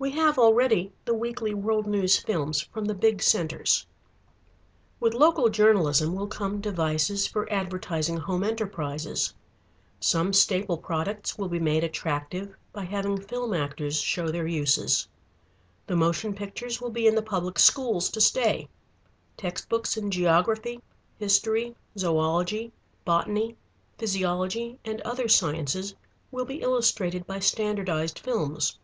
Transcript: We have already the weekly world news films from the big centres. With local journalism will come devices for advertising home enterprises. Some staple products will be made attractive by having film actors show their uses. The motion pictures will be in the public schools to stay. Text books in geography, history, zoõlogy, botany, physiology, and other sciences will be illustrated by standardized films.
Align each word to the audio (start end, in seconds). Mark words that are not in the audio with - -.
We 0.00 0.12
have 0.12 0.38
already 0.38 0.92
the 1.06 1.12
weekly 1.14 1.54
world 1.54 1.88
news 1.88 2.16
films 2.18 2.60
from 2.60 2.84
the 2.84 2.94
big 2.94 3.20
centres. 3.20 3.84
With 5.00 5.12
local 5.12 5.48
journalism 5.48 6.14
will 6.14 6.28
come 6.28 6.60
devices 6.60 7.26
for 7.26 7.52
advertising 7.52 8.18
home 8.18 8.44
enterprises. 8.44 9.34
Some 9.98 10.32
staple 10.32 10.78
products 10.78 11.36
will 11.36 11.48
be 11.48 11.58
made 11.58 11.82
attractive 11.82 12.54
by 12.72 12.84
having 12.84 13.20
film 13.20 13.52
actors 13.52 13.98
show 14.00 14.28
their 14.28 14.46
uses. 14.46 15.08
The 15.88 15.96
motion 15.96 16.32
pictures 16.32 16.80
will 16.80 16.90
be 16.90 17.08
in 17.08 17.16
the 17.16 17.20
public 17.22 17.58
schools 17.58 18.08
to 18.10 18.20
stay. 18.20 18.68
Text 19.36 19.68
books 19.68 19.96
in 19.96 20.12
geography, 20.12 20.80
history, 21.18 21.74
zoõlogy, 21.96 22.70
botany, 23.04 23.56
physiology, 23.98 24.78
and 24.84 25.00
other 25.00 25.26
sciences 25.26 25.96
will 26.30 26.44
be 26.44 26.62
illustrated 26.62 27.26
by 27.26 27.40
standardized 27.40 28.20
films. 28.20 28.78